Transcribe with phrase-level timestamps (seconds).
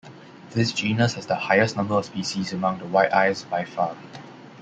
[0.53, 3.95] This genus has the highest number of species among the white-eyes by far.